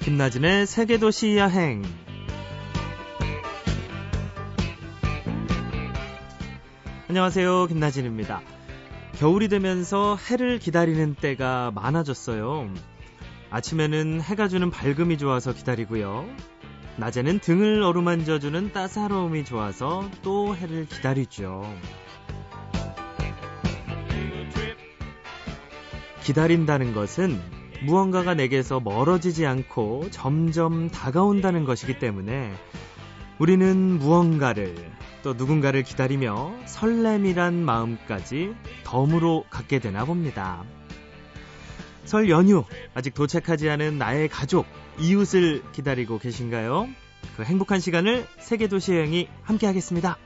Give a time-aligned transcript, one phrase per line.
[0.00, 1.82] 김나진의 세계도시 여행.
[7.08, 7.66] 안녕하세요.
[7.66, 8.40] 김나진입니다.
[9.18, 12.72] 겨울이 되면서 해를 기다리는 때가 많아졌어요.
[13.50, 16.26] 아침에는 해가 주는 밝음이 좋아서 기다리고요.
[16.96, 21.62] 낮에는 등을 어루만져주는 따사로움이 좋아서 또 해를 기다리죠.
[26.22, 32.52] 기다린다는 것은 무언가가 내게서 멀어지지 않고 점점 다가온다는 것이기 때문에
[33.38, 34.74] 우리는 무언가를
[35.22, 40.62] 또 누군가를 기다리며 설렘이란 마음까지 덤으로 갖게 되나 봅니다.
[42.04, 44.66] 설 연휴 아직 도착하지 않은 나의 가족,
[44.98, 46.88] 이웃을 기다리고 계신가요?
[47.36, 50.18] 그 행복한 시간을 세계도시 여행이 함께 하겠습니다.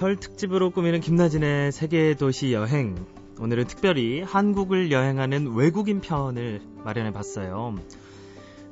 [0.00, 2.94] 설 특집으로 꾸미는 김나진의 세계 도시 여행.
[3.38, 7.74] 오늘은 특별히 한국을 여행하는 외국인 편을 마련해 봤어요.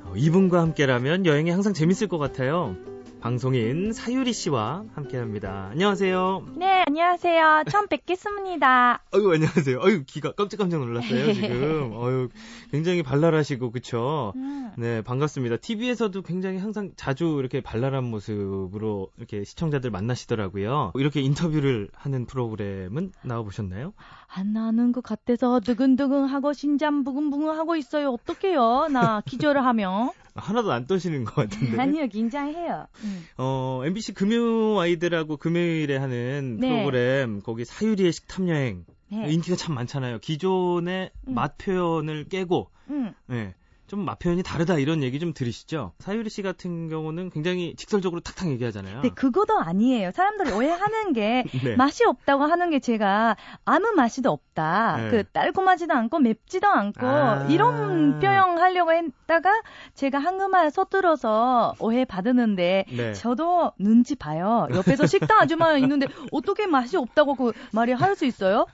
[0.05, 2.75] 어, 이분과 함께라면 여행이 항상 재밌을 것 같아요.
[3.21, 5.67] 방송인 사유리 씨와 함께 합니다.
[5.71, 6.45] 안녕하세요.
[6.55, 7.63] 네, 안녕하세요.
[7.69, 9.03] 처음 뵙겠습니다.
[9.13, 9.81] 아유, 안녕하세요.
[9.83, 11.93] 아유, 기가 깜짝깜짝 놀랐어요, 지금.
[12.01, 12.29] 아유,
[12.71, 14.31] 굉장히 발랄하시고, 그쵸?
[14.37, 14.71] 음.
[14.77, 15.57] 네, 반갑습니다.
[15.57, 20.93] TV에서도 굉장히 항상 자주 이렇게 발랄한 모습으로 이렇게 시청자들 만나시더라고요.
[20.95, 23.91] 이렇게 인터뷰를 하는 프로그램은 나와보셨나요?
[24.33, 28.11] 안 나는 것 같아서 두근두근 하고 심장 부근부근 하고 있어요.
[28.11, 28.87] 어떡해요?
[28.93, 30.11] 나 기절을 하면.
[30.39, 31.79] 하나도 안 떠시는 것 같은데.
[31.79, 32.87] 아니요, 긴장해요.
[33.03, 33.25] 음.
[33.37, 36.69] 어, MBC 금요 아이들하고 금요일에 하는 네.
[36.69, 38.85] 프로그램, 거기 사유리의 식탐 여행.
[39.11, 39.31] 네.
[39.31, 40.19] 인기가 참 많잖아요.
[40.19, 41.33] 기존의 음.
[41.33, 43.13] 맛 표현을 깨고, 음.
[43.31, 43.55] 예.
[43.89, 45.93] 좀맛 표현이 다르다 이런 얘기 좀 들으시죠?
[45.99, 49.01] 사유리 씨 같은 경우는 굉장히 직설적으로 탁탁 얘기하잖아요.
[49.01, 50.11] 근데 그거도 아니에요.
[50.11, 51.75] 사람들이 오해하는 게 네.
[51.75, 53.35] 맛이 없다고 하는 게 제가
[53.65, 54.97] 아무 맛이 도 없다.
[54.97, 55.09] 네.
[55.09, 57.47] 그 달콤하지도 않고 맵지도 않고 아.
[57.49, 59.61] 이런 표현 하려고 했다가
[59.95, 63.13] 제가 한국말 서툴어서 오해 받았는데 네.
[63.13, 64.67] 저도 눈치 봐요.
[64.73, 68.65] 옆에서 식당 아줌마 있는데 어떻게 맛이 없다고 그 말이 할 수 있어요?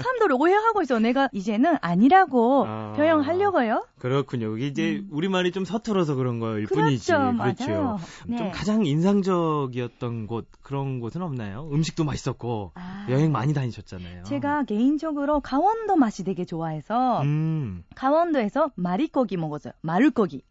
[0.00, 0.98] 사람들이 오해하고 있어.
[0.98, 2.92] 내가 이제는 아니라고 아.
[2.96, 3.84] 표현하려고요.
[3.98, 4.55] 그렇군요.
[4.56, 5.08] 이게 이제 음.
[5.10, 7.12] 우리말이 좀 서툴어서 그런 거일 그렇죠, 뿐이지.
[7.12, 7.98] 그렇죠.
[8.26, 8.36] 네.
[8.36, 11.68] 좀 가장 인상적이었던 곳 그런 곳은 없나요?
[11.72, 13.06] 음식도 맛있었고 아.
[13.10, 14.24] 여행 많이 다니셨잖아요.
[14.24, 17.84] 제가 개인적으로 강원도 맛이 되게 좋아해서 음.
[17.94, 19.72] 강원도에서 마리고기 먹었어요.
[19.82, 20.42] 마를고기.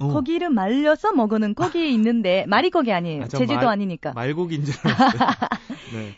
[0.00, 3.22] 어, 고기를 말려서 먹는 고기 있는데 마리고기 아니에요.
[3.22, 4.12] 아, 전 제주도 말- 아니니까.
[4.12, 5.28] 말고기인 줄 알았어요.
[5.92, 6.16] 네.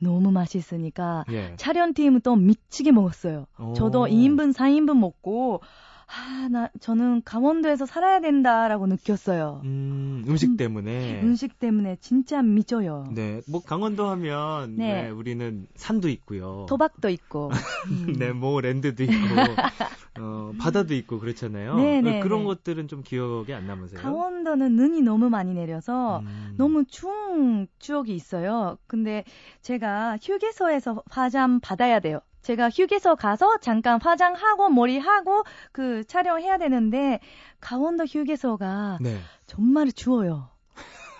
[0.00, 1.54] 너무 맛있으니까 예.
[1.56, 3.46] 촬영팀은 또 미치게 먹었어요.
[3.58, 3.72] 오.
[3.72, 5.62] 저도 2인분, 4인분 먹고
[6.08, 9.60] 아, 나 저는 강원도에서 살아야 된다라고 느꼈어요.
[9.64, 11.20] 음, 음식 음, 때문에.
[11.22, 13.08] 음 식 때문에 진짜 미쳐요.
[13.14, 13.42] 네.
[13.48, 15.02] 뭐 강원도 하면 네.
[15.04, 16.66] 네, 우리는 산도 있고요.
[16.68, 17.50] 도박도 있고.
[17.90, 18.14] 음.
[18.18, 19.12] 네, 뭐 랜드도 있고
[20.18, 21.76] 어, 바다도 있고 그렇잖아요.
[21.76, 22.46] 네, 네, 그런 네.
[22.46, 24.00] 것들은 좀 기억에 안 남으세요?
[24.00, 26.54] 강원도는 눈이 너무 많이 내려서 음.
[26.56, 28.78] 너무 추운 추억이 있어요.
[28.86, 29.24] 근데
[29.60, 32.20] 제가 휴게소에서 화장 받아야 돼요.
[32.46, 35.42] 제가 휴게소 가서 잠깐 화장하고 머리하고
[35.72, 37.18] 그 촬영해야 되는데
[37.60, 39.18] 강원도 휴게소가 네.
[39.46, 40.50] 정말 추워요.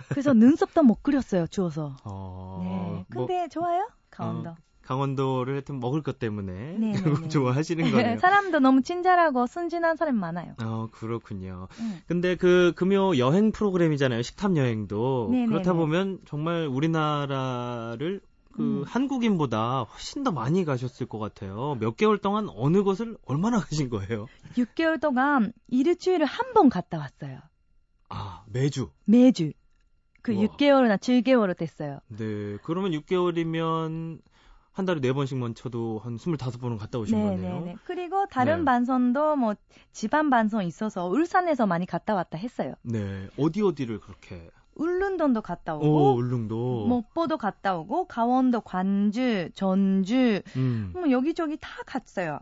[0.08, 1.48] 그래서 눈썹도 못 그렸어요.
[1.48, 1.96] 추워서.
[2.04, 3.04] 어, 네.
[3.12, 3.88] 뭐 근데 좋아요?
[4.08, 4.54] 강원도.
[4.82, 6.92] 강원도를 하여튼 먹을 것 때문에 네, 네,
[7.22, 7.28] 네.
[7.28, 8.18] 좋아하시는 거네요.
[8.22, 10.54] 사람도 너무 친절하고 순진한 사람 많아요.
[10.62, 11.66] 어, 그렇군요.
[11.80, 12.00] 음.
[12.06, 14.22] 근데 그 금요 여행 프로그램이잖아요.
[14.22, 15.30] 식탐 여행도.
[15.32, 15.76] 네, 네, 그렇다 네.
[15.76, 18.20] 보면 정말 우리나라를
[18.56, 18.84] 그 음.
[18.86, 21.76] 한국인보다 훨씬 더 많이 가셨을 것 같아요.
[21.78, 24.26] 몇 개월 동안 어느 곳을 얼마나 가신 거예요?
[24.56, 27.40] 6개월 동안 일주일에 한번 갔다 왔어요.
[28.08, 28.90] 아, 매주.
[29.04, 29.52] 매주.
[30.22, 30.46] 그 우와.
[30.46, 32.00] 6개월이나 7개월을 됐어요.
[32.08, 32.56] 네.
[32.62, 34.20] 그러면 6개월이면
[34.72, 37.54] 한 달에 4번씩만 쳐도 한 25번은 갔다 오신 거네요.
[37.60, 37.76] 네네네.
[37.84, 38.64] 그리고 다른 네.
[38.64, 39.54] 반선도 뭐
[39.92, 42.74] 집안 반선 있어서 울산에서 많이 갔다 왔다 했어요.
[42.82, 43.28] 네.
[43.38, 44.50] 어디 어디를 그렇게.
[44.76, 46.86] 울릉도도 갔다 오, 오고 울릉도.
[46.86, 50.90] 목포도 갔다 오고 강원도 관주, 전주 음.
[50.94, 52.38] 뭐 여기저기 다 갔어요.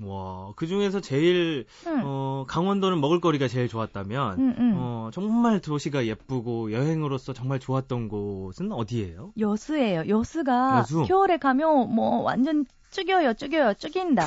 [0.00, 2.02] 와, 그 중에서 제일, 응.
[2.04, 4.74] 어, 강원도는 먹을거리가 제일 좋았다면, 응, 응.
[4.76, 9.32] 어, 정말 도시가 예쁘고 여행으로서 정말 좋았던 곳은 어디예요?
[9.36, 10.04] 여수예요.
[10.06, 11.02] 여수가 여수?
[11.02, 14.24] 겨울에 가면 뭐 완전 죽여요, 죽여요, 죽인다.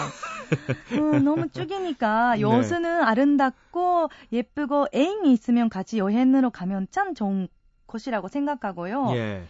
[0.93, 2.41] 음, 너무 죽이니까 네.
[2.41, 7.47] 여수는 아름답고 예쁘고 애인이 있으면 같이 여행으로 가면 참 좋은
[7.85, 9.11] 곳이라고 생각하고요.
[9.15, 9.43] 예.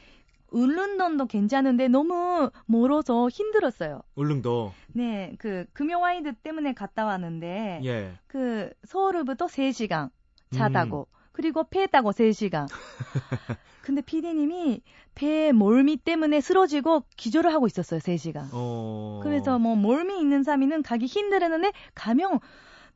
[0.51, 4.01] 울릉도도 괜찮은데 너무 멀어서 힘들었어요.
[4.15, 4.73] 울릉도.
[4.93, 8.13] 네, 그 금요 와이드 때문에 갔다 왔는데 예.
[8.27, 10.09] 그 서울부터 3시간
[10.51, 10.73] 차 음.
[10.73, 12.67] 타고 그리고 패했다고 3시간.
[13.81, 14.81] 근데 피디님이
[15.15, 18.49] 배 몰미 때문에 쓰러지고 기절을 하고 있었어요, 3시간.
[18.53, 19.21] 어.
[19.23, 22.39] 그래서 뭐 몰미 있는 사람이는 가기 힘들었는데 가면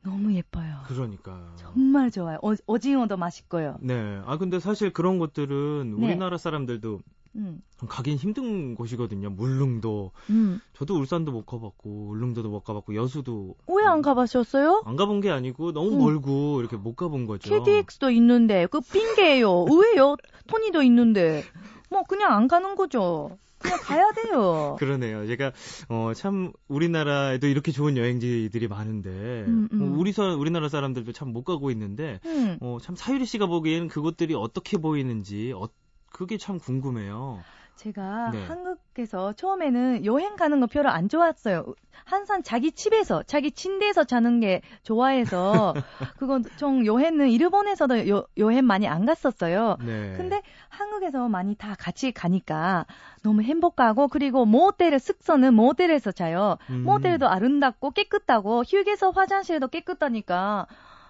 [0.02, 0.82] 너무 예뻐요.
[0.86, 1.52] 그러니까.
[1.56, 2.38] 정말 좋아요.
[2.42, 3.76] 어, 오징어도 맛있고요.
[3.80, 4.20] 네.
[4.24, 6.06] 아 근데 사실 그런 것들은 네.
[6.06, 7.00] 우리나라 사람들도
[7.36, 9.30] 음, 가긴 힘든 곳이거든요.
[9.30, 10.60] 물릉도 음.
[10.74, 14.82] 저도 울산도 못 가봤고 울릉도도 못 가봤고 여수도 왜 안 가보셨어요?
[14.84, 15.98] 안 가본 게 아니고 너무 음.
[15.98, 17.48] 멀고 이렇게 못 가본 거죠.
[17.50, 19.64] KDX도 있는데 그 핑계예요.
[19.64, 20.16] 왜요?
[20.48, 21.44] 토니도 있는데
[21.90, 23.38] 뭐 그냥 안 가는 거죠.
[23.58, 24.76] 그냥 가야 돼요.
[24.80, 25.26] 그러네요.
[25.26, 25.50] 제가
[25.88, 29.08] 어, 참 우리나라에도 이렇게 좋은 여행지들이 많은데
[29.46, 29.78] 음, 음.
[29.78, 32.58] 뭐 우리 사, 우리나라 사람들도 참 못 가고 있는데 음.
[32.60, 35.68] 어, 참 사유리 씨가 보기에는 그곳들이 어떻게 보이는지 어,
[36.10, 37.40] 그게 참 궁금해요.
[37.76, 38.42] 제가 네.
[38.46, 41.74] 한국에서 처음에는 여행 가는 거 별로 안 좋았어요.
[42.04, 45.74] 항상 자기 집에서, 자기 침대에서 자는 게 좋아해서,
[46.18, 49.76] 그건 좀 여행은 일본에서도 여, 여행 많이 안 갔었어요.
[49.84, 50.14] 네.
[50.16, 52.86] 근데 한국에서 많이 다 같이 가니까
[53.22, 56.56] 너무 행복하고, 그리고 모텔, 숙소는 모텔에서 자요.
[56.70, 56.82] 음.
[56.84, 60.66] 모텔도 아름답고 깨끗하고, 휴게소 화장실도 깨끗하니까,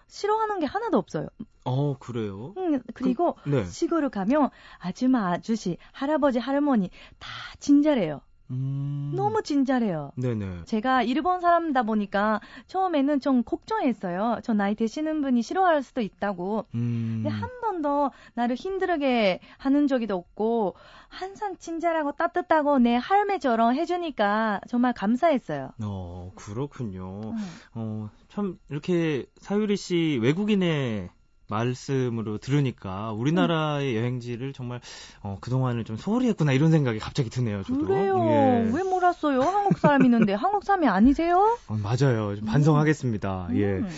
[0.08, 1.28] 싫어하는 게 하나도 없어요.
[1.64, 2.54] 어 그래요?
[2.56, 3.64] 음, 그리고 네.
[3.64, 8.20] 시골을 가면 아줌마, 아저씨, 할아버지, 할머니 다 친절해요.
[8.50, 9.12] 음.
[9.14, 10.12] 너무 친절해요.
[10.16, 10.64] 네네.
[10.64, 14.40] 제가 일본 사람다 보니까 처음에는 좀 걱정했어요.
[14.42, 16.66] 저 나이 드시는 분이 싫어할 수도 있다고.
[16.74, 17.22] 음.
[17.22, 20.74] 근데 한 번도 나를 힘들게 하는 적이 없고
[21.08, 25.70] 항상 친절하고 따뜻하고 내 할매처럼 해주니까 정말 감사했어요.
[25.82, 27.34] 어 그렇군요.
[27.76, 28.08] 음.
[28.28, 31.08] 어참 이렇게 사유리 씨 외국인의
[31.48, 34.80] 말씀으로 들으니까 우리나라의 여행지를 정말
[35.22, 37.62] 어, 그동안을 좀 소홀히 했구나 이런 생각이 갑자기 드네요.
[37.62, 37.86] 저도.
[37.86, 38.18] 그래요.
[38.28, 38.70] 예.
[38.72, 39.40] 왜 몰랐어요?
[39.42, 41.58] 한국 사람 있는데 한국 사람이 아니세요?
[41.68, 42.36] 어, 맞아요.
[42.36, 43.48] 좀 반성하겠습니다.
[43.54, 43.64] 예.
[43.78, 43.88] 음.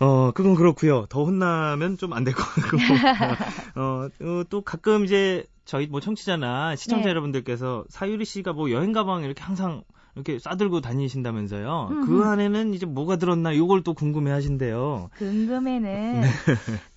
[0.00, 1.06] 어, 그건 그렇고요.
[1.08, 2.76] 더 혼나면 좀 안 될 것 같고.
[3.80, 7.10] 어, 어, 또 가끔 이제 저희 뭐 청취자나 시청자 네.
[7.10, 9.82] 여러분들께서 사유리 씨가 뭐 여행 가방 이렇게 항상
[10.14, 11.88] 이렇게 싸들고 다니신다면서요.
[11.90, 12.06] 음흠.
[12.06, 15.10] 그 안에는 이제 뭐가 들었나 요걸 또 궁금해 하신대요.
[15.18, 16.22] 궁금해는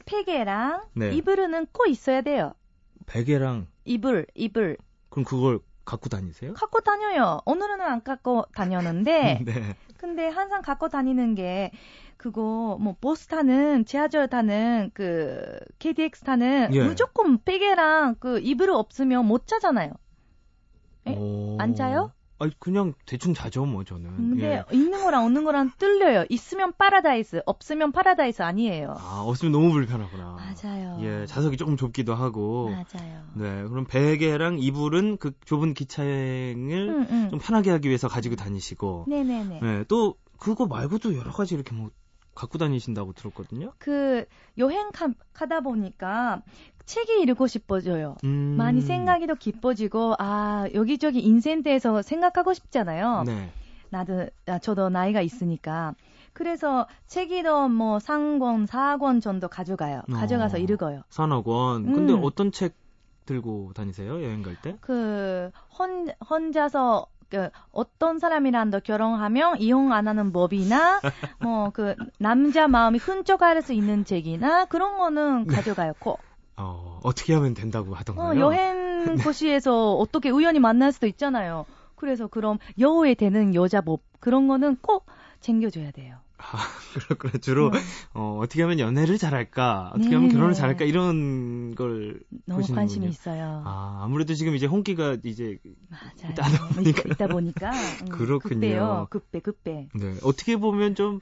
[0.09, 1.13] 베개랑 네.
[1.13, 2.53] 이불은 꼭 있어야 돼요.
[3.05, 4.77] 베개랑 이불, 이불.
[5.09, 6.53] 그럼 그걸 갖고 다니세요?
[6.53, 7.41] 갖고 다녀요.
[7.45, 9.75] 오늘은 안 갖고 다녔는데, 네.
[9.97, 11.71] 근데 항상 갖고 다니는 게,
[12.17, 16.83] 그거, 뭐, 버스 타는, 지하철 타는, 그, KTX 타는, 예.
[16.83, 19.91] 무조건 베개랑 그 이불 없으면 못 자잖아요.
[21.05, 21.15] 에?
[21.15, 21.57] 오.
[21.59, 22.11] 안 자요?
[22.39, 24.15] 아니 그냥 대충 자죠 뭐 저는.
[24.15, 24.75] 근데 예.
[24.75, 26.25] 있는 거랑 없는 거랑 틀려요.
[26.29, 28.95] 있으면 파라다이스, 없으면 파라다이스 아니에요.
[28.97, 30.37] 아 없으면 너무 불편하구나.
[30.63, 30.97] 맞아요.
[31.01, 32.69] 예, 자석이 조금 좁기도 하고.
[32.71, 33.23] 맞아요.
[33.35, 37.29] 네, 그럼 베개랑 이불은 그 좁은 기차 여행을 응, 응.
[37.29, 39.05] 좀 편하게 하기 위해서 가지고 다니시고.
[39.07, 39.59] 네네네.
[39.61, 41.89] 네, 또 그거 말고도 여러 가지 이렇게 뭐
[42.35, 43.73] 갖고 다니신다고 들었거든요.
[43.77, 44.25] 그
[44.57, 46.41] 여행 가, 가다 보니까
[46.85, 48.15] 책이 읽고 싶어져요.
[48.23, 48.55] 음.
[48.57, 51.19] 많이 생각이 더 깊어지고 아 여기저기
[51.63, 53.23] 대해서 생각하고 싶잖아요.
[53.25, 53.51] 네.
[53.89, 55.93] 나도 아, 저도 나이가 있으니까
[56.33, 60.03] 그래서 책이 더뭐 3권, 4권 정도 가져가요.
[60.09, 60.13] 어.
[60.13, 61.01] 가져가서 읽어요.
[61.09, 61.91] 산억 원.
[61.91, 62.21] 근데 음.
[62.23, 62.75] 어떤 책
[63.25, 64.23] 들고 다니세요?
[64.23, 64.75] 여행 갈 때?
[64.81, 70.99] 그 혼, 혼자서 그 어떤 사람이랑 더 결혼하면 이혼 안 하는 법이나
[71.39, 75.93] 뭐 그 남자 마음이 훔쳐갈 수 있는 책이나 그런 거는 가져가요.
[75.99, 76.19] 꼭.
[76.57, 78.33] 어, 어떻게 하면 된다고 하던가요?
[78.33, 78.41] 네.
[78.41, 81.65] 어, 여행 도시에서 어떻게 우연히 만날 수도 있잖아요.
[81.95, 85.05] 그래서 그럼 여우에 되는 여자법 그런 거는 꼭
[85.39, 86.17] 챙겨줘야 돼요.
[86.41, 86.57] 아,
[86.93, 87.33] 그렇구나.
[87.41, 87.71] 주로 어,
[88.13, 89.89] 어, 어떻게 하면 연애를 잘할까?
[89.93, 90.15] 어떻게 네.
[90.15, 90.85] 하면 결혼을 잘할까?
[90.85, 92.75] 이런 걸 너무 보시는군요.
[92.75, 93.61] 관심이 있어요.
[93.65, 95.57] 아, 아무래도 지금 이제 홍기가 이제
[95.89, 96.31] 맞아요.
[96.31, 97.01] 있다 보니까.
[97.13, 97.71] 있다, 보니까
[98.03, 98.39] 음, 그렇군요.
[98.39, 99.07] 급배요.
[99.09, 99.89] 급배 급배.
[99.93, 101.19] 네, 어떻게 보면 좀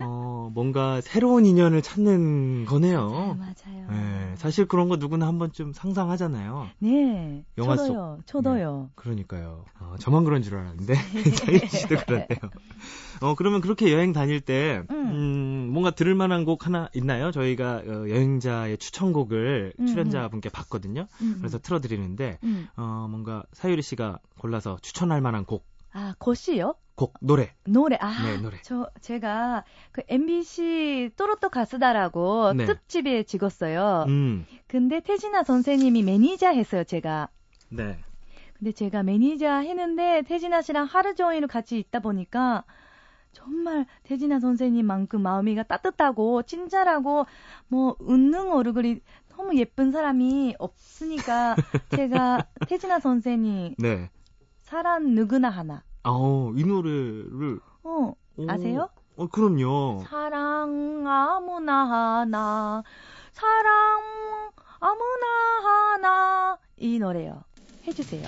[0.00, 3.08] 어, 뭔가 새로운 인연을 찾는 거네요.
[3.08, 3.36] 맞아요.
[3.38, 3.90] 맞아요.
[3.90, 6.68] 네, 사실 그런 거 누구나 한 번쯤 상상하잖아요.
[6.80, 7.44] 네.
[7.56, 7.86] 영화 속.
[7.86, 8.18] 저도요.
[8.26, 8.90] 저도요.
[8.96, 9.64] 그러니까요.
[9.80, 10.94] 어, 저만 그런 줄 알았는데
[11.40, 12.38] 사인 씨도 그렇네요.
[13.20, 14.96] 어 그러면 그렇게 여행 다닐 때 음.
[15.08, 17.30] 음, 뭔가 들을 만한 곡 하나 있나요?
[17.30, 21.06] 저희가 어, 여행자의 추천곡을 음, 출연자분께 봤거든요.
[21.20, 22.68] 음, 그래서 틀어드리는데 음.
[22.76, 26.74] 어 뭔가 사유리 씨가 골라서 추천할 만한 곡, 아 거시요?
[26.94, 27.54] 곡 노래.
[27.64, 28.58] 노래 아 네, 노래.
[28.62, 32.66] 저 제가 그 MBC 또로또 가수다라고 네.
[32.66, 34.04] 특집에 찍었어요.
[34.08, 37.28] 음, 근데 태진아 선생님이 매니저 했어요, 제가.
[37.68, 37.98] 네.
[38.58, 42.64] 근데 제가 매니저 했는데 태진아 씨랑 하루 종일 같이 있다 보니까
[43.32, 47.26] 정말 태진아 선생님만큼 마음이가 따뜻하고 친절하고
[47.68, 49.00] 뭐 웃는 얼굴이
[49.36, 51.54] 너무 예쁜 사람이 없으니까
[51.90, 54.10] 제가 태진아 선생님 네.
[54.62, 55.82] 사람 누구나 하나.
[56.02, 58.88] 아우 이 노래를 어 오, 아세요?
[59.16, 60.00] 어 그럼요.
[60.08, 61.84] 사랑 아무나
[62.18, 62.82] 하나
[63.32, 64.00] 사랑
[64.80, 65.26] 아무나
[65.64, 67.42] 하나 이 노래요.
[67.86, 68.26] 해주세요.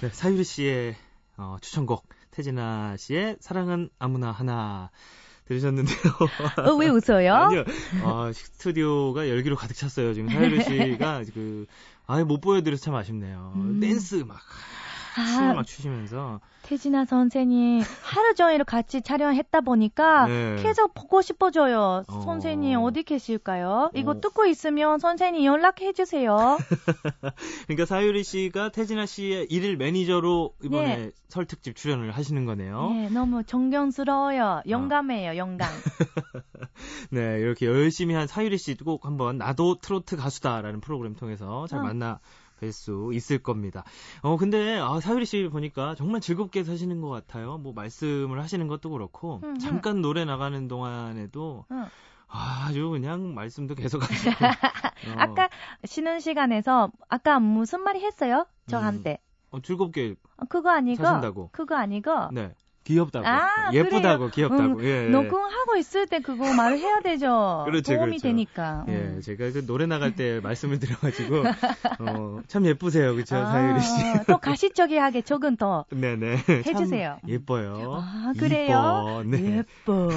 [0.00, 0.94] 네, 사유리 씨의
[1.38, 4.90] 어, 추천곡 태진아 씨의 사랑은 아무나 하나
[5.46, 5.98] 들으셨는데요.
[6.68, 7.34] 어, 왜 웃어요?
[7.34, 7.64] 아니요.
[8.04, 10.14] 아, 스튜디오가 열기로 가득 찼어요.
[10.14, 10.62] 지금 사유리
[10.94, 11.66] 씨가 그
[12.06, 13.54] 아예 못 보여드려서 참 아쉽네요.
[13.56, 13.80] 음.
[13.80, 14.38] 댄스 막
[15.26, 20.56] 춤을 막 추시면서 태진아 선생님 하루 종일 같이 촬영했다 보니까 네.
[20.62, 22.02] 계속 보고 싶어져요.
[22.06, 22.20] 어.
[22.20, 23.90] 선생님 어디 계실까요?
[23.94, 24.20] 이거 어.
[24.20, 26.58] 듣고 있으면 선생님 연락해 주세요.
[27.66, 31.10] 그러니까 사유리 씨가 태진아 씨의 일일 매니저로 이번에 네.
[31.28, 32.90] 설 특집 출연을 하시는 거네요.
[32.90, 34.62] 네, 너무 존경스러워요.
[34.68, 35.70] 영감해요, 영감.
[37.10, 41.82] 네, 이렇게 열심히 한 사유리 씨꼭 한번 나도 트로트 가수다라는 프로그램 통해서 잘 어.
[41.82, 42.20] 만나
[42.60, 43.84] 뵐 수 있을 겁니다.
[44.22, 47.58] 어, 근데, 아, 사유리 씨 보니까 정말 즐겁게 사시는 것 같아요.
[47.58, 49.58] 뭐, 말씀을 하시는 것도 그렇고, 음, 음.
[49.58, 51.86] 잠깐 노래 나가는 동안에도, 응.
[52.28, 54.44] 아주 그냥 말씀도 계속 하시고.
[54.44, 55.48] 어, 아까
[55.84, 58.46] 쉬는 시간에서 아까 무슨 말이 했어요?
[58.66, 59.18] 저한테.
[59.50, 61.48] 어, 즐겁게, 어, 그거 아니고 사신다고.
[61.52, 62.52] 그거 아니고 네.
[62.88, 63.26] 귀엽다고.
[63.26, 64.30] 아, 예쁘다고, 그래요.
[64.34, 64.80] 귀엽다고.
[64.80, 65.08] 응, 예, 예.
[65.10, 67.64] 녹음하고 있을 때 그거 말을 해야 되죠.
[67.68, 68.22] 그렇죠, 도움이 그렇죠.
[68.28, 68.84] 되니까.
[68.88, 69.20] 예, 음.
[69.22, 71.44] 제가 그 노래 나갈 때 말씀을 드려가지고,
[72.00, 73.14] 어, 참 예쁘세요.
[73.14, 74.26] 그쵸, 아, 사유리 씨.
[74.26, 76.38] 또 가시적이하게 조금 더 네네.
[76.48, 77.18] 해주세요.
[77.20, 78.02] 참 예뻐요.
[78.02, 78.68] 아, 그래요?
[78.68, 79.22] 이뻐.
[79.26, 79.58] 네.
[79.58, 80.08] 예뻐.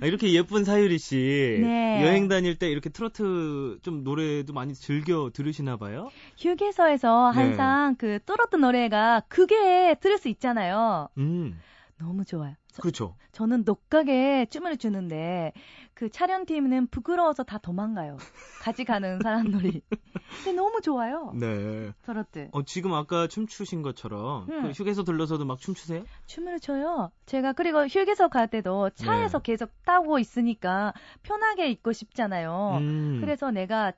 [0.00, 1.58] 아, 이렇게 예쁜 사유리 씨.
[1.60, 2.06] 네.
[2.06, 6.10] 여행 다닐 때 이렇게 트로트 좀 노래도 많이 즐겨 들으시나 봐요?
[6.38, 7.40] 휴게소에서 네.
[7.40, 11.01] 항상 그 또로트 노래가 그게 들을 수 있잖아요.
[11.18, 11.58] 음,
[11.98, 12.54] 너무 좋아요.
[12.72, 13.16] 저, 그렇죠.
[13.32, 15.52] 저는 녹각에 춤을 추는데
[15.94, 18.16] 그 촬영팀은 부끄러워서 다 도망가요.
[18.62, 19.82] 같이 가는 사람들이.
[20.44, 21.32] 근데 너무 좋아요.
[21.34, 21.92] 네.
[22.02, 22.48] 트로트.
[22.52, 24.62] 어, 지금 아까 춤추신 것처럼 음.
[24.62, 26.04] 그 휴게소 들러서도 막 춤추세요?
[26.26, 27.12] 춤을 춰요.
[27.26, 29.52] 제가 그리고 휴게소 갈 때도 차에서 네.
[29.52, 32.78] 계속 타고 있으니까 편하게 입고 싶잖아요.
[32.80, 33.18] 음.
[33.20, 33.92] 그래서 내가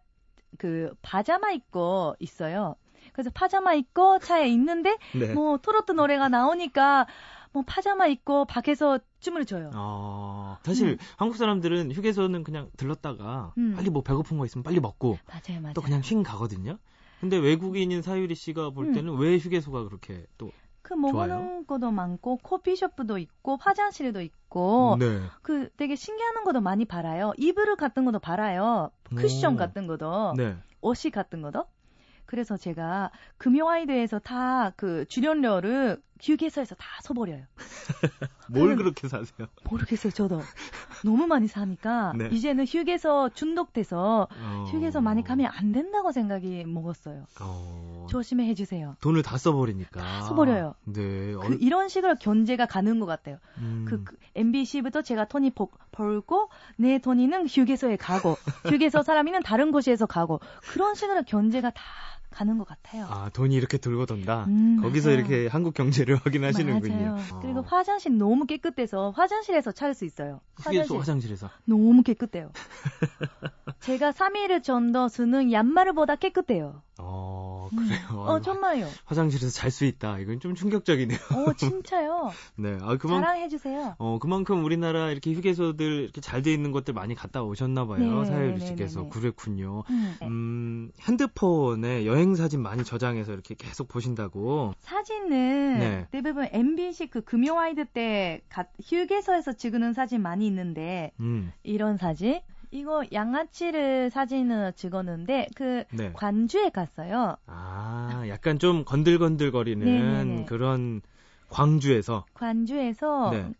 [0.58, 2.76] 그 파자마 입고 있어요.
[3.14, 5.32] 그래서 파자마 입고 차에 있는데 네.
[5.32, 7.06] 뭐 트로트 노래가 나오니까
[7.52, 9.70] 뭐 파자마 입고 밖에서 춤을 춰요.
[9.74, 10.98] 어, 사실 음.
[11.16, 13.74] 한국 사람들은 휴게소는 그냥 들렀다가 음.
[13.76, 15.74] 빨리 뭐 배고픈 거 있으면 빨리 먹고 맞아요, 맞아요.
[15.74, 16.78] 또 그냥 쉰 가거든요.
[17.20, 18.92] 근데 외국인인 사유리 씨가 볼 음.
[18.92, 20.50] 때는 왜 휴게소가 그렇게 또
[20.84, 25.22] 그 먹는 것도 많고 커피숍도 있고 화장실도 있고 네.
[25.40, 27.32] 그 되게 신기한 것도 많이 팔아요.
[27.38, 28.90] 이불 같은 것도 팔아요.
[29.16, 29.56] 쿠션 오.
[29.56, 30.58] 같은 것도 네.
[30.82, 31.64] 옷이 같은 것도.
[32.26, 37.42] 그래서 제가 금요아이드에서 다 그 출연료를 휴게소에서 다 써버려요.
[38.48, 39.46] 뭘 그렇게 사세요?
[39.68, 40.40] 모르겠어요, 저도.
[41.04, 42.28] 너무 많이 사니까 네.
[42.32, 44.64] 이제는 휴게소 중독돼서 어.
[44.70, 47.26] 휴게소 많이 가면 안 된다고 생각이 먹었어요.
[47.40, 48.06] 어.
[48.10, 48.96] 조심해 해주세요.
[49.00, 50.00] 돈을 다 써버리니까.
[50.00, 50.74] 다 써버려요.
[50.84, 51.34] 네.
[51.34, 53.38] 그 이런 식으로 견제가 가는 것 같아요.
[53.58, 53.84] 음.
[53.88, 60.06] 그, 그 MBC부터 제가 돈이 벌- 벌고 내 돈이는 휴게소에 가고 휴게소 사람이는 다른 곳에서
[60.06, 60.40] 가고
[60.72, 61.82] 그런 식으로 견제가 다
[62.34, 63.06] 가는 것 같아요.
[63.08, 64.44] 아, 돈이 이렇게 돌고 돈다.
[64.48, 65.18] 음, 거기서 맞아요.
[65.20, 66.94] 이렇게 한국 경제를 확인하시는군요.
[66.96, 67.24] 맞아요.
[67.32, 67.40] 어.
[67.40, 70.40] 그리고 화장실 너무 깨끗해서 화장실에서 찾을 수 있어요.
[70.58, 71.50] 휴게소 화장실 화장실에서.
[71.64, 72.50] 너무 깨끗해요.
[73.80, 76.82] 제가 3일 정도 쓰는 양말보다 깨끗해요.
[76.98, 77.76] 어, 음.
[77.88, 78.20] 그래요.
[78.20, 78.86] 어, 정말요.
[79.04, 80.18] 화장실에서 잘 수 있다.
[80.20, 81.18] 이건 좀 충격적이네요.
[81.34, 82.30] 어, 진짜요.
[82.56, 82.78] 네.
[82.80, 83.94] 아, 그만 자랑해 주세요.
[83.98, 88.20] 어, 그만큼 우리나라 이렇게 휴게소들 이렇게 잘 돼 있는 것들 많이 갔다 오셨나 봐요.
[88.22, 89.00] 네, 사유리 네, 씨께서.
[89.00, 89.10] 네, 네.
[89.10, 89.82] 그랬군요.
[89.90, 90.26] 음, 네.
[90.26, 94.72] 음, 핸드폰에 여행 사진 많이 저장해서 이렇게 계속 보신다고.
[94.80, 96.08] 사진은 네.
[96.10, 101.52] 대부분 MBC 그 금요와이드 때 가- 휴게소에서 찍는 사진 많이 있는데 음.
[101.62, 102.40] 이런 사진
[102.70, 106.12] 이거 양아치를 사진을 찍었는데 그 네.
[106.12, 107.36] 관주에 갔어요.
[107.46, 110.44] 아, 약간 좀 건들건들거리는 네네네.
[110.46, 111.02] 그런
[111.50, 112.24] 광주에서.
[112.34, 113.52] 관주에서 네.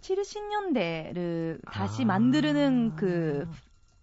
[0.00, 2.06] 70년대를 다시 아.
[2.06, 3.48] 만드는 그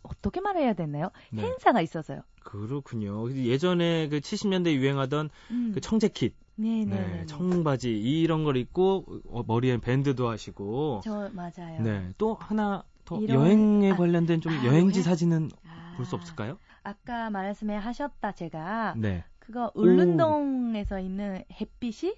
[0.04, 1.10] 어떻게 말해야 되나요?
[1.32, 1.44] 네.
[1.44, 2.22] 행사가 있었어요.
[2.44, 3.32] 그렇군요.
[3.32, 5.72] 예전에 그 70년대 유행하던 음.
[5.74, 6.86] 그 청재 킷, 네네.
[6.86, 11.82] 네, 청바지 이런 걸 입고 어, 머리엔 밴드도 하시고, 저 맞아요.
[11.82, 15.04] 네, 또 하나 더 이런- 여행에 아, 관련된 좀 아, 여행지 여행?
[15.04, 16.58] 사진은 아, 볼수 없을까요?
[16.84, 19.24] 아까 말씀해 하셨다 제가 네.
[19.40, 22.14] 그거 울릉동에서 있는 햇빛이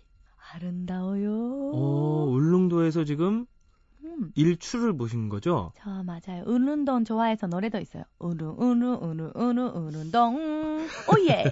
[0.53, 1.29] 아름다워요.
[1.72, 3.46] 오, 울릉도에서 지금
[4.17, 5.72] 음, 일출을 보신 거죠?
[5.77, 6.43] 저 맞아요.
[6.45, 8.03] 울릉동 좋아해서 노래도 있어요.
[8.19, 11.43] 우르 우르 우르 우르 울릉동 오예.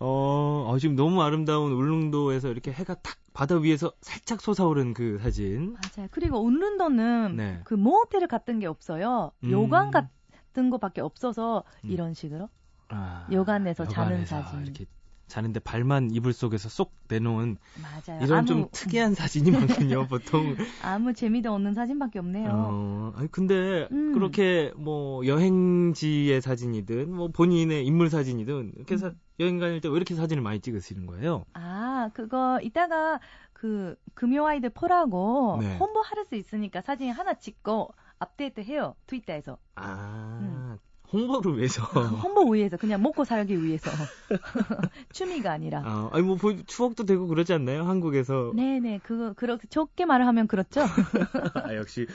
[0.00, 5.74] 어, 어, 지금 너무 아름다운 울릉도에서 이렇게 해가 탁 바다 위에서 살짝 솟아오른 그 사진.
[5.74, 6.08] 맞아요.
[6.10, 7.60] 그리고 울릉도는 네.
[7.64, 9.32] 그 모텔 같은 게 없어요.
[9.44, 9.50] 음.
[9.50, 11.90] 요관 같은 거밖에 없어서 음.
[11.90, 12.48] 이런 식으로.
[12.88, 14.62] 아, 여관에서 자는 사진.
[14.62, 14.86] 이렇게
[15.26, 18.20] 자는데 발만 이불 속에서 쏙 내놓은 맞아요.
[18.22, 20.06] 이런 아무 좀 특이한 사진이 많군요.
[20.08, 22.50] 보통 아무 재미도 없는 사진밖에 없네요.
[22.52, 24.12] 어, 아니 근데 음.
[24.12, 29.20] 그렇게 뭐 여행지의 사진이든 뭐 본인의 인물 사진이든 이렇게 사- 음.
[29.40, 31.44] 여행 다닐 때 왜 이렇게 사진을 많이 찍으시는 거예요?
[31.54, 33.18] 아, 그거 이따가
[33.52, 35.76] 그 금요 아이들 포라고 네.
[35.78, 38.94] 홍보할 수 있으니까 사진 하나 찍고 업데이트 해요.
[39.06, 39.58] 트위터에서.
[39.74, 40.38] 아
[41.14, 41.82] 홍보를 위해서.
[42.22, 43.90] 홍보 위해서 그냥 먹고 살기 위해서.
[45.12, 45.82] 취미가 아니라.
[45.84, 47.84] 아, 아니 뭐 보- 추억도 되고 그러지 않나요?
[47.84, 48.52] 한국에서.
[48.54, 50.82] 네네, 그거, 그렇게 적게 말을 하면 그렇죠?
[51.64, 52.06] 아, 역시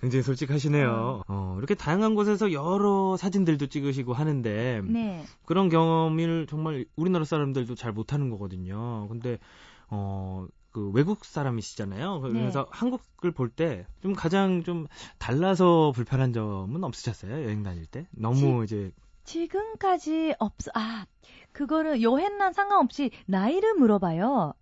[0.00, 1.22] 굉장히 솔직하시네요.
[1.28, 5.24] 어, 이렇게 다양한 곳에서 여러 사진들도 찍으시고 하는데 네.
[5.44, 9.06] 그런 경험을 정말 우리나라 사람들도 잘 못하는 거거든요.
[9.08, 9.38] 근데
[9.88, 10.46] 어.
[10.72, 12.20] 그 외국 사람이시잖아요.
[12.20, 12.68] 그래서 네.
[12.70, 14.86] 한국을 볼 때 좀 가장 좀
[15.18, 17.44] 달라서 불편한 점은 없으셨어요?
[17.44, 18.06] 여행 다닐 때?
[18.10, 18.90] 너무 이제
[19.24, 21.06] 지금까지 없어, 아,
[21.52, 24.54] 그거를 여행난 상관없이 나이를 물어봐요.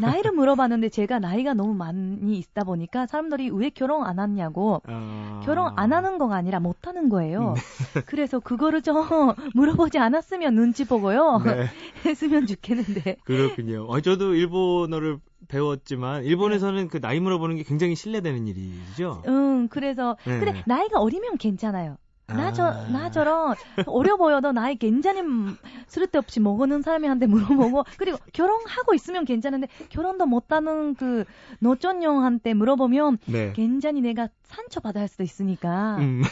[0.00, 5.40] 나이를 물어봤는데 제가 나이가 너무 많이 있다 보니까 사람들이 왜 결혼 안 하냐고 어...
[5.44, 7.54] 결혼 안 하는 거가 아니라 못 하는 거예요.
[7.54, 8.02] 네.
[8.06, 8.96] 그래서 그거를 좀
[9.54, 11.42] 물어보지 않았으면 눈치 보고요.
[11.44, 11.66] 네.
[12.04, 13.16] 했으면 좋겠는데.
[13.24, 13.86] 그렇군요.
[13.88, 15.18] 어, 저도 일본어를
[15.48, 19.22] 배웠지만 일본에서는 그 나이 물어보는 게 굉장히 신뢰되는 일이죠.
[19.26, 20.40] 응, 그래서 네.
[20.40, 21.96] 근데 나이가 어리면 괜찮아요.
[22.26, 22.86] 나 저 아.
[22.88, 23.54] 나처럼
[23.86, 25.56] 어려 보여도 나이 굉장히 음,
[25.88, 31.24] 쓸데없이 먹는 사람한테 물어보고 그리고 결혼하고 있으면 괜찮은데 결혼도 못하는 그
[31.60, 33.52] 노전용한테 물어보면 네.
[33.54, 36.22] 굉장히 내가 상처 받을 수도 있으니까 음.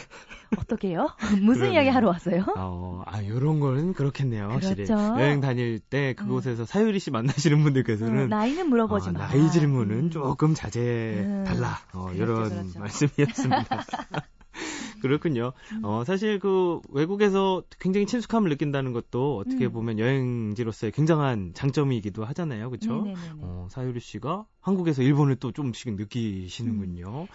[0.57, 1.09] 어떡해요?
[1.41, 1.73] 무슨 그러네요.
[1.73, 2.45] 이야기 하러 왔어요?
[2.55, 4.85] 어, 아, 요런 거는 그렇겠네요, 확실히.
[4.85, 4.93] 그렇죠.
[5.19, 9.27] 여행 다닐 때 그곳에서 사유리 씨 만나시는 분들께서는 응, 나이는 물어보지 어, 마.
[9.27, 10.09] 나이 질문은 음.
[10.09, 11.43] 조금 자제해 음.
[11.45, 11.79] 달라.
[11.93, 12.79] 어, 그렇죠, 이런 그렇죠.
[12.79, 13.83] 말씀이었습니다.
[15.01, 15.53] 그렇군요.
[15.73, 15.83] 음.
[15.83, 19.71] 어, 사실 그 외국에서 굉장히 친숙함을 느낀다는 것도 어떻게 음.
[19.71, 22.69] 보면 여행지로서의 굉장한 장점이기도 하잖아요.
[22.69, 23.05] 그렇죠?
[23.39, 27.27] 어, 사유리 씨가 한국에서 일본을 또 좀씩 느끼시는군요.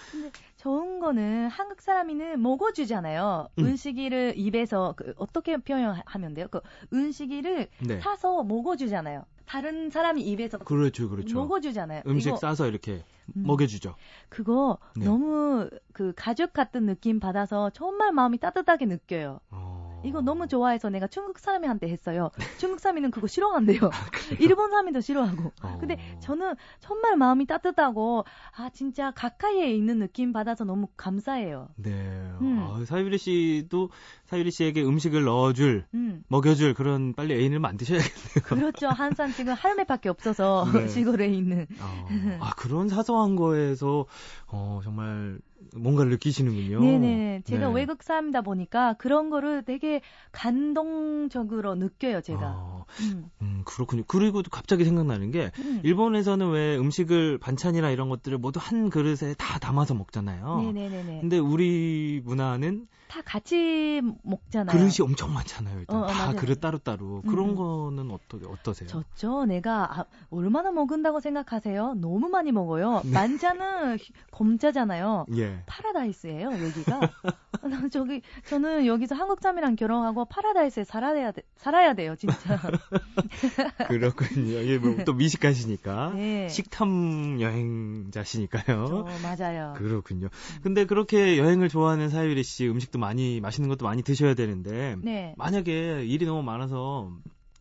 [0.56, 3.48] 좋은 거는 한국 사람이는 먹어주잖아요.
[3.58, 3.64] 음.
[3.64, 6.46] 음식을 입에서 그 어떻게 표현하면 돼요?
[6.50, 6.60] 그
[6.92, 8.00] 음식을 네.
[8.00, 9.24] 사서 먹어주잖아요.
[9.44, 11.36] 다른 사람이 입에서 그렇죠, 그렇죠.
[11.38, 12.02] 먹어주잖아요.
[12.06, 13.02] 음식 이거, 싸서 이렇게 음,
[13.34, 13.94] 먹여주죠.
[14.28, 15.04] 그거 네.
[15.04, 19.40] 너무 그 가족 같은 느낌 받아서 정말 마음이 따뜻하게 느껴요.
[19.50, 19.77] 어.
[20.04, 22.30] 이거 너무 좋아해서 내가 중국 사람한테 했어요.
[22.58, 23.78] 중국 사람이는 그거 싫어한대요.
[24.40, 25.52] 일본 사람도 싫어하고.
[25.62, 25.76] 어.
[25.80, 28.24] 근데 저는 정말 마음이 따뜻하고
[28.56, 31.68] 아 진짜 가까이에 있는 느낌 받아서 너무 감사해요.
[31.76, 31.90] 네.
[32.40, 32.58] 음.
[32.60, 33.90] 아, 사유리 씨도
[34.24, 36.22] 사유리 씨에게 음식을 넣어줄, 음.
[36.28, 38.44] 먹여줄 그런 빨리 애인을 만드셔야겠네요.
[38.44, 38.88] 그렇죠.
[38.88, 40.86] 항상 지금 할매밖에 없어서 네.
[40.88, 41.66] 시골에 있는.
[41.80, 42.08] 어,
[42.40, 44.06] 아, 그런 사소한 거에서,
[44.46, 45.38] 어, 정말
[45.76, 46.80] 뭔가를 느끼시는군요.
[46.80, 47.42] 네네.
[47.44, 47.74] 제가 네.
[47.74, 50.00] 외국 사람이다 보니까 그런 거를 되게
[50.32, 52.40] 감동적으로 느껴요, 제가.
[52.46, 53.30] 어, 음.
[53.42, 54.04] 음, 그렇군요.
[54.06, 55.80] 그리고 또 갑자기 생각나는 게, 음.
[55.84, 60.56] 일본에서는 왜 음식을, 반찬이나 이런 것들을 모두 한 그릇에 다 담아서 먹잖아요.
[60.56, 61.20] 네네네네.
[61.20, 64.76] 근데 우리 문화는 다 같이 먹잖아요.
[64.76, 65.80] 그릇이 엄청 많잖아요.
[65.80, 66.36] 일단 어, 어, 다 맞아요.
[66.36, 67.22] 그릇 따로 따로.
[67.22, 67.54] 그런 음.
[67.56, 68.88] 거는 어떠, 어떠세요?
[68.88, 69.46] 졌죠.
[69.46, 71.94] 내가 아, 얼마나 먹은다고 생각하세요?
[71.94, 73.00] 너무 많이 먹어요.
[73.04, 73.10] 네.
[73.12, 73.98] 만자는
[74.30, 75.26] 검자잖아요.
[75.36, 75.62] 예.
[75.66, 77.00] 파라다이스예요, 여기가.
[77.62, 82.36] 나 저기 저는 여기서 한국 사람이랑 결혼하고 파라다이스에 살아야 돼, 살아야 돼요, 진짜.
[83.88, 84.80] 그렇군요.
[84.80, 86.12] 뭐또 미식가시니까.
[86.14, 86.48] 네.
[86.48, 88.86] 식탐 여행자시니까요.
[88.86, 89.74] 저, 맞아요.
[89.76, 90.28] 그렇군요.
[90.62, 95.34] 근데 그렇게 여행을 좋아하는 사유리 씨 음식도 많이 맛있는 것도 많이 드셔야 되는데 네.
[95.36, 97.12] 만약에 일이 너무 많아서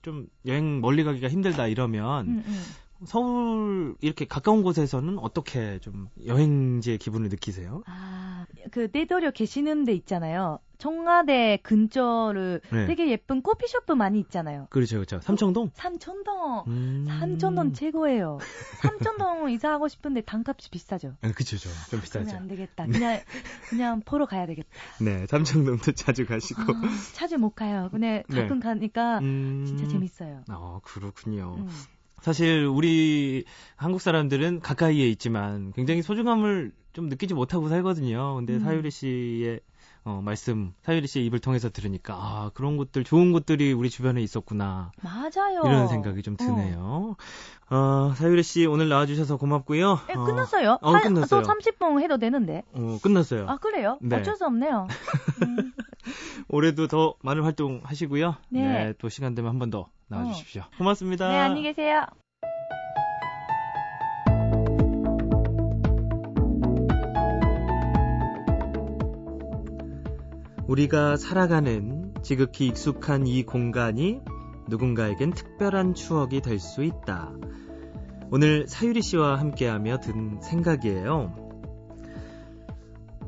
[0.02, 2.63] 좀 여행 멀리 가기가 힘들다 이러면 음, 음.
[3.06, 7.84] 서울 이렇게 가까운 곳에서는 어떻게 좀 여행지의 기분을 느끼세요?
[7.86, 10.60] 아, 그 떼돌려 계시는 데 있잖아요.
[10.77, 12.85] 청와대 근처를 네.
[12.85, 14.67] 되게 예쁜 커피숍도 많이 있잖아요.
[14.69, 15.19] 그렇죠, 그렇죠.
[15.21, 15.71] 삼청동.
[15.73, 16.63] 삼천동.
[16.67, 17.05] 음...
[17.07, 18.39] 삼천동 최고예요.
[18.81, 21.15] 삼천동 이사하고 싶은데 단값이 비싸죠.
[21.21, 22.35] 아, 그쵸, 죠좀 비싸죠.
[22.35, 22.85] 안 되겠다.
[22.85, 23.19] 그냥
[23.69, 24.69] 그냥 보러 가야 되겠다.
[25.01, 26.61] 네, 삼청동도 자주 가시고.
[26.61, 26.81] 아,
[27.13, 27.89] 자주 못 가요.
[27.91, 28.41] 근데 네.
[28.41, 29.63] 가끔 가니까 음...
[29.65, 30.43] 진짜 재밌어요.
[30.47, 31.55] 아, 그렇군요.
[31.59, 31.69] 음.
[32.19, 38.35] 사실 우리 한국 사람들은 가까이에 있지만 굉장히 소중함을 좀 느끼지 못하고 살거든요.
[38.35, 38.59] 근데 음.
[38.61, 39.59] 사유리 씨의
[40.07, 44.93] 어, 말씀 사유리 씨의 입을 통해서 들으니까 아 그런 곳들 좋은 곳들이 우리 주변에 있었구나.
[45.03, 45.61] 맞아요.
[45.65, 47.17] 이런 생각이 좀 드네요.
[47.69, 49.99] 어, 어 사유리 씨 오늘 나와주셔서 고맙고요.
[50.09, 50.77] 예, 끝났어요.
[50.81, 51.41] 어, 끝났어요.
[51.41, 52.63] 또 30분 해도 되는데.
[52.73, 53.47] 어, 끝났어요.
[53.49, 53.97] 아 그래요?
[54.01, 54.15] 네.
[54.15, 54.87] 어쩔 수 없네요.
[55.45, 55.73] 음.
[56.47, 58.35] 올해도 더 많은 활동 하시고요.
[58.49, 58.61] 네.
[58.61, 58.93] 네.
[58.99, 60.63] 또 시간 되면 한 번 더 나와주십시오.
[60.77, 61.27] 고맙습니다.
[61.27, 62.05] 네, 안녕히 계세요.
[70.67, 74.19] 우리가 살아가는 지극히 익숙한 이 공간이
[74.67, 77.32] 누군가에겐 특별한 추억이 될 수 있다.
[78.32, 81.34] 오늘 사유리 씨와 함께하며 든 생각이에요.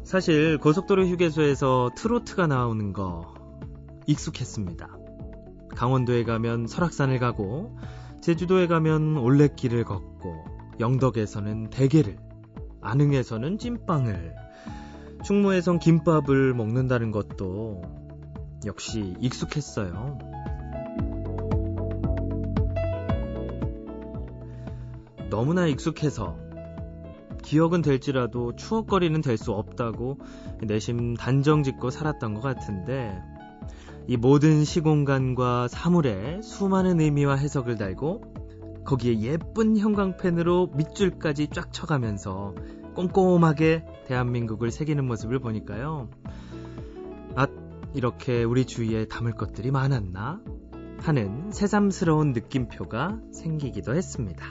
[0.04, 3.34] 사실 고속도로 휴게소에서 트로트가 나오는 거
[4.06, 4.98] 익숙했습니다.
[5.76, 7.78] 강원도에 가면 설악산을 가고
[8.22, 10.44] 제주도에 가면 올레길을 걷고
[10.82, 12.18] 영덕에서는 대게를
[12.82, 14.49] 안흥에서는 찐빵을
[15.24, 17.82] 충무에선 김밥을 먹는다는 것도
[18.66, 20.18] 역시 익숙했어요.
[25.30, 26.38] 너무나 익숙해서
[27.44, 30.20] 기억은 될지라도 추억거리는 될 수 없다고
[30.62, 33.18] 내심 단정 짓고 살았던 것 같은데
[34.08, 38.24] 이 모든 시공간과 사물에 수많은 의미와 해석을 달고
[38.86, 42.56] 거기에 예쁜 형광펜으로 밑줄까지 쫙 쳐가면서
[42.96, 46.10] 꼼꼼하게 대한민국을 새기는 모습을 보니까요.
[47.36, 47.48] 아,
[47.94, 50.42] 이렇게 우리 주위에 담을 것들이 많았나?
[51.02, 54.46] 하는 새삼스러운 느낌표가 생기기도 했습니다.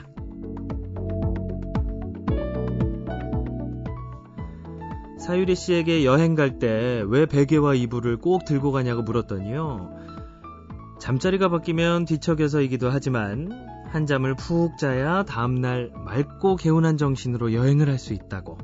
[5.19, 9.91] 사유리 씨에게 여행 갈 때 왜 베개와 이불을 꼭 들고 가냐고 물었더니요.
[10.99, 13.49] 잠자리가 바뀌면 뒤척여서이기도 하지만
[13.91, 18.57] 한 잠을 푹 자야 다음날 맑고 개운한 정신으로 여행을 할 수 있다고.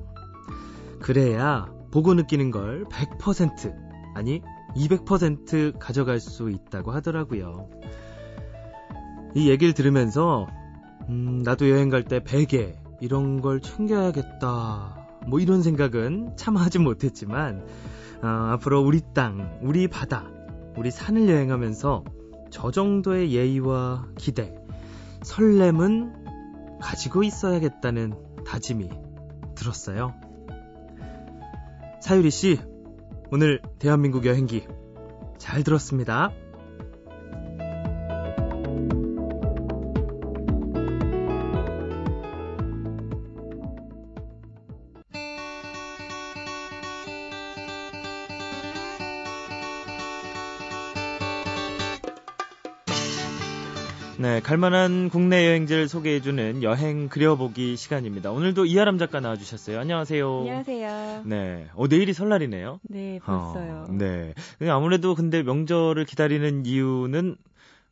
[1.01, 3.73] 그래야 보고 느끼는 걸 100%
[4.15, 4.41] 아니
[4.75, 7.69] 200% 가져갈 수 있다고 하더라고요.
[9.33, 10.47] 이 얘기를 들으면서
[11.09, 15.07] 음, 나도 여행 갈 때 베개 이런 걸 챙겨야겠다.
[15.27, 17.65] 뭐 이런 생각은 참 하지 못했지만
[18.23, 20.25] 어, 앞으로 우리 땅, 우리 바다,
[20.77, 22.03] 우리 산을 여행하면서
[22.51, 24.55] 저 정도의 예의와 기대
[25.23, 28.89] 설렘은 가지고 있어야겠다는 다짐이
[29.55, 30.13] 들었어요.
[32.01, 32.59] 사유리 씨,
[33.31, 34.67] 오늘 대한민국 여행기
[35.37, 36.31] 잘 들었습니다.
[54.55, 58.31] 갈만한 국내 여행지를 소개해주는 여행 그려보기 시간입니다.
[58.31, 59.77] 오늘도 이하람 작가 나와주셨어요.
[59.79, 60.39] 안녕하세요.
[60.39, 61.23] 안녕하세요.
[61.25, 62.79] 네, 어, 내일이 설날이네요.
[62.83, 63.87] 네, 벌써요.
[63.89, 64.33] 어, 네.
[64.69, 67.35] 아무래도 근데 명절을 기다리는 이유는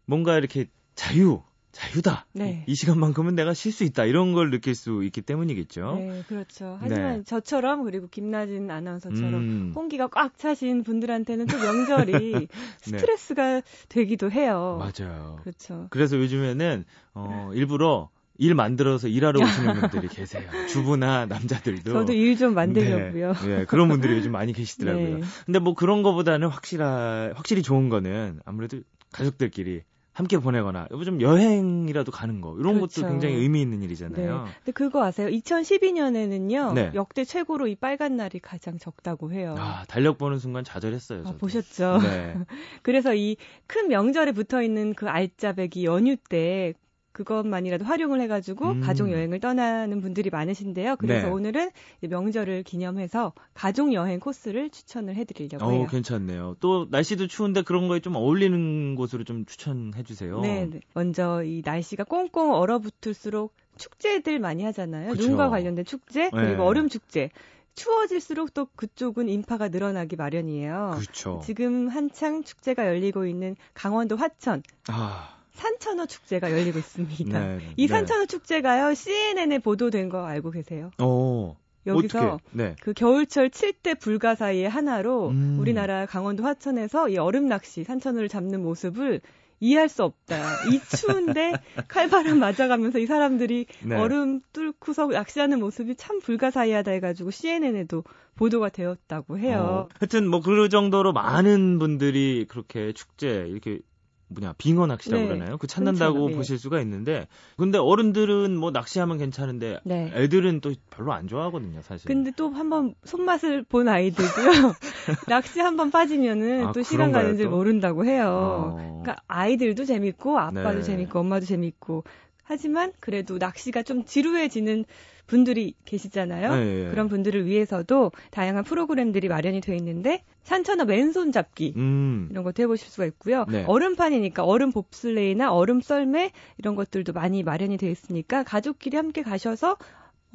[0.05, 1.41] 뭔가 이렇게 자유,
[1.73, 2.27] 자유다.
[2.33, 2.63] 네.
[2.67, 4.05] 이 시간만큼은 내가 쉴 수 있다.
[4.05, 5.95] 이런 걸 느낄 수 있기 때문이겠죠.
[5.97, 6.77] 네, 그렇죠.
[6.79, 7.23] 하지만 네.
[7.23, 9.71] 저처럼 그리고 김나진 아나운서처럼 음.
[9.75, 12.47] 홍기가 꽉 차신 분들한테는 또 명절이
[12.81, 14.79] 스트레스가 되기도 해요.
[14.79, 15.37] 맞아요.
[15.41, 15.87] 그렇죠.
[15.89, 20.43] 그래서 요즘에는 어, 일부러 일 만들어서 일하러 오시는 분들이 계세요.
[20.69, 21.91] 주부나 남자들도.
[21.91, 23.33] 저도 일 좀 만들려고요.
[23.33, 25.17] 네, 네, 그런 분들이 요즘 많이 계시더라고요.
[25.19, 25.23] 네.
[25.45, 28.79] 근데 뭐 그런 거보다는 확실하, 확실히 좋은 거는 아무래도
[29.11, 29.83] 가족들끼리
[30.13, 33.01] 함께 보내거나 좀 여행이라도 가는 거 이런 그렇죠.
[33.01, 33.85] 것도 굉장히 의미 있는 네.
[33.85, 34.45] 일이잖아요.
[34.59, 35.27] 근데 그거 아세요?
[35.29, 36.73] 2012년에는요.
[36.73, 36.91] 네.
[36.93, 39.55] 역대 최고로 이 빨간 날이 가장 적다고 해요.
[39.57, 41.23] 아 달력 보는 순간 좌절했어요.
[41.25, 41.33] 아.
[41.39, 41.99] 보셨죠?
[42.01, 42.35] 네.
[42.83, 43.35] 그래서 이
[43.67, 46.73] 큰 명절에 붙어 있는 그 알짜배기 연휴 때
[47.13, 48.81] 그것만이라도 활용을 해가지고 음.
[48.81, 50.97] 가족 여행을 떠나는 분들이 많으신데요.
[50.97, 51.31] 그래서 네.
[51.31, 51.71] 오늘은
[52.01, 55.87] 이 명절을 기념해서 가족 여행 코스를 추천을 해드리려고 어 해요.
[55.89, 56.57] 괜찮네요.
[56.59, 60.41] 또 날씨도 추운데 그런 거에 좀 어울리는 곳으로 좀 추천해 주세요.
[60.41, 60.79] 네, 네.
[60.93, 65.11] 먼저 이 날씨가 꽁꽁 얼어붙을수록 축제들 많이 하잖아요.
[65.11, 65.27] 그쵸.
[65.27, 66.55] 눈과 관련된 축제 그리고 네.
[66.57, 67.29] 얼음 축제.
[67.75, 70.97] 추워질수록 또 그쪽은 인파가 늘어나기 마련이에요.
[70.99, 71.41] 그렇죠.
[71.43, 77.39] 지금 한창 축제가 열리고 있는 강원도 화천 아, 산천어 축제가 열리고 있습니다.
[77.39, 77.59] 네.
[77.77, 77.87] 이 네.
[77.87, 80.91] 산천어 축제가요 CNN에 보도된 거 알고 계세요?
[80.99, 81.55] 어.
[81.85, 82.39] 여기서?
[82.51, 82.75] 네.
[82.81, 85.57] 그 겨울철 7대 불가사의의 하나로 음.
[85.59, 89.19] 우리나라 강원도 화천에서 이 얼음 낚시 산천어를 잡는 모습을
[89.59, 90.35] 이해할 수 없다.
[90.71, 91.53] 이 추운데
[91.87, 93.95] 칼바람 맞아가면서 이 사람들이 네.
[93.95, 98.03] 얼음 뚫고서 낚시하는 모습이 참 불가사의하다 해가지고 CNN에도
[98.35, 99.87] 보도가 되었다고 해요.
[99.89, 103.79] 어, 하여튼 뭐 그 정도로 많은 분들이 그렇게 축제 이렇게
[104.29, 105.27] 뭐냐 빙어 낚시라고 네.
[105.27, 105.57] 그러나요?
[105.57, 106.35] 그 찾는다고 흔찮아, 네.
[106.37, 110.11] 보실 수가 있는데 근데 어른들은 뭐 낚시하면 괜찮은데 네.
[110.13, 112.07] 애들은 또 별로 안 좋아하거든요, 사실.
[112.07, 114.49] 근데 또 한번 손맛을 본 아이들도요.
[115.27, 117.51] 낚시 한번 빠지면은 아, 또 시간 가는 줄 또?
[117.51, 118.73] 모른다고 해요.
[118.75, 118.99] 어.
[119.01, 120.81] 그러니까 아이들도 재밌고 아빠도 네.
[120.83, 122.03] 재밌고 엄마도 재밌고
[122.43, 124.85] 하지만 그래도 낚시가 좀 지루해지는
[125.25, 126.55] 분들이 계시잖아요.
[126.55, 126.89] 네, 네.
[126.91, 132.27] 그런 분들을 위해서도 다양한 프로그램들이 마련이 돼 있는데 산천어 맨손 잡기 음.
[132.29, 133.45] 이런 것도 해보실 수가 있고요.
[133.49, 133.63] 네.
[133.65, 139.77] 얼음판이니까 얼음 봅슬레이나 얼음 썰매 이런 것들도 많이 마련이 되어 있으니까 가족끼리 함께 가셔서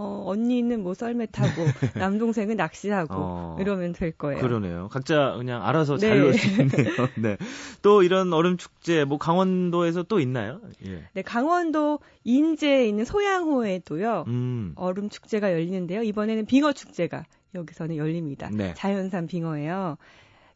[0.01, 1.63] 어, 언니는 뭐 썰매 타고
[1.99, 3.57] 남동생은 낚시하고 어.
[3.61, 4.41] 이러면 될 거예요.
[4.41, 4.89] 그러네요.
[4.89, 6.09] 각자 그냥 알아서 네.
[6.09, 7.09] 잘놀수 있네요.
[7.19, 7.37] 네.
[7.83, 10.61] 또 이런 얼음 축제 뭐 강원도에서 또 있나요?
[10.87, 11.03] 예.
[11.15, 14.25] 네, 강원도 인제에 있는 소양호에도요.
[14.29, 14.73] 음.
[14.77, 16.03] 얼음 축제가 열리는데요.
[16.03, 17.25] 이번에는 빙어 축제가
[17.57, 18.51] 여기서는 열립니다.
[18.53, 18.75] 네.
[18.75, 19.97] 자연산 빙어예요.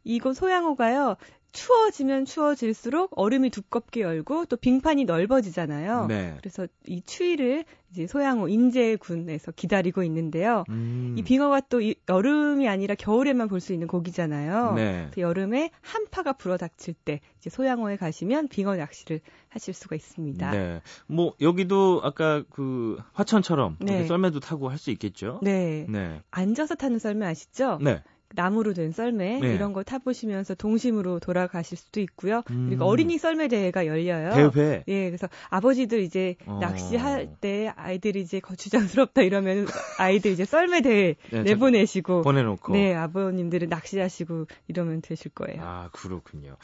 [0.05, 1.16] 이곳 소양호가요.
[1.52, 6.06] 추워지면 추워질수록 얼음이 두껍게 열고 또 빙판이 넓어지잖아요.
[6.06, 6.34] 네.
[6.38, 10.64] 그래서 이 추위를 이제 소양호 인제군에서 기다리고 있는데요.
[10.70, 11.14] 음.
[11.18, 14.72] 이 빙어가 또 이- 여름이 아니라 겨울에만 볼 수 있는 고기잖아요.
[14.74, 15.08] 네.
[15.12, 20.50] 그래서 여름에 한파가 불어닥칠 때 이제 소양호에 가시면 빙어 낚시를 하실 수가 있습니다.
[20.50, 20.80] 네.
[21.06, 24.06] 뭐 여기도 아까 그 화천처럼 네.
[24.06, 25.38] 썰매도 타고 할 수 있겠죠?
[25.42, 25.84] 네.
[25.88, 26.22] 네.
[26.30, 27.78] 앉아서 타는 썰매 아시죠?
[27.82, 28.02] 네.
[28.34, 29.54] 나무로 된 썰매 네.
[29.54, 32.42] 이런 거 타보시면서 동심으로 돌아가실 수도 있고요.
[32.50, 32.66] 음.
[32.68, 34.50] 그리고 어린이 썰매 대회가 열려요.
[34.52, 34.84] 대회.
[34.88, 36.58] 예, 그래서 아버지들 이제 어.
[36.60, 39.66] 낚시할 때 아이들이 이제 거추장스럽다 이러면
[39.98, 42.72] 아이들 이제 썰매 대회 네, 내보내시고 보내놓고.
[42.72, 45.62] 네, 아버님들은 낚시하시고 이러면 되실 거예요.
[45.62, 46.56] 아, 그렇군요.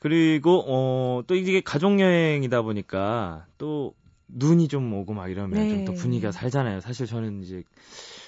[0.00, 3.94] 그리고, 어, 또 이게 가족 여행이다 보니까 또
[4.28, 5.70] 눈이 좀 오고 막 이러면 네.
[5.70, 6.80] 좀더 분위기가 살잖아요.
[6.80, 7.62] 사실 저는 이제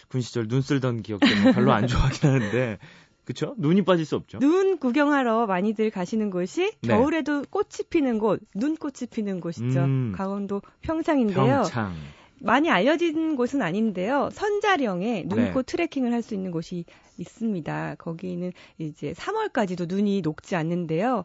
[0.08, 2.78] 군 시절 눈 쓸던 기억 때문에 별로 안 좋아하긴 하는데,
[3.24, 3.54] 그쵸?
[3.58, 4.38] 눈이 빠질 수 없죠.
[4.38, 6.88] 눈 구경하러 많이들 가시는 곳이 네.
[6.88, 9.80] 겨울에도 꽃이 피는 곳, 눈꽃이 피는 곳이죠.
[9.80, 10.12] 음.
[10.16, 11.62] 강원도 평창인데요.
[11.62, 11.94] 평창.
[12.38, 14.28] 많이 알려진 곳은 아닌데요.
[14.32, 15.72] 선자령에 눈꽃 네.
[15.72, 16.84] 트레킹을 할 수 있는 곳이
[17.18, 17.96] 있습니다.
[17.98, 21.22] 거기는 이제 3월까지도 눈이 녹지 않는데요.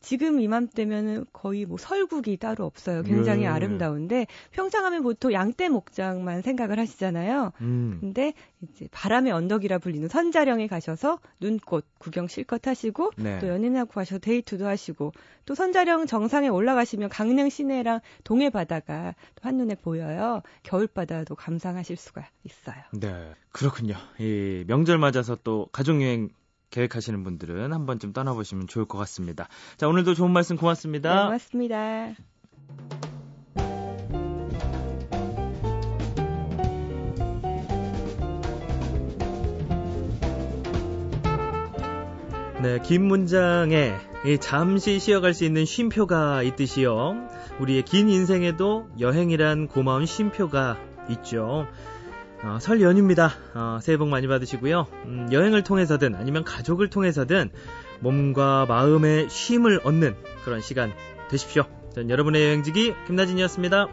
[0.00, 3.02] 지금 이맘때면은 거의 뭐 설국이 따로 없어요.
[3.02, 3.46] 굉장히 네.
[3.46, 7.52] 아름다운데 평창하면 보통 양떼 목장만 생각을 하시잖아요.
[7.60, 7.98] 음.
[8.00, 8.32] 근데
[8.62, 13.38] 이제 바람의 언덕이라 불리는 선자령에 가셔서 눈꽃 구경 실컷 하시고 네.
[13.40, 15.12] 또 연인하고 가셔서 데이트도 하시고
[15.44, 20.42] 또 선자령 정상에 올라가시면 강릉 시내랑 동해 바다가 또 한눈에 보여요.
[20.62, 22.82] 겨울 바다도 감상하실 수가 있어요.
[22.92, 23.32] 네.
[23.52, 23.94] 그렇군요.
[24.18, 26.30] 이 명절 맞아서 또 가족 여행
[26.70, 29.48] 계획하시는 분들은 한 번쯤 떠나보시면 좋을 것 같습니다.
[29.76, 31.24] 자, 오늘도 좋은 말씀 네, 고맙습니다.
[31.24, 32.14] 고맙습니다.
[42.62, 43.94] 네, 긴 문장에
[44.26, 47.26] 이 잠시 쉬어갈 수 있는 쉼표가 있듯이요.
[47.58, 50.76] 우리의 긴 인생에도 여행이란 고마운 쉼표가
[51.08, 51.66] 있죠.
[52.42, 53.32] 어, 설 연휴입니다.
[53.54, 54.86] 어, 새해 복 많이 받으시고요.
[55.04, 57.50] 음, 여행을 통해서든 아니면 가족을 통해서든
[58.00, 60.92] 몸과 마음의 쉼을 얻는 그런 시간
[61.28, 61.64] 되십시오.
[61.94, 63.88] 전 여러분의 여행지기 김나진이었습니다.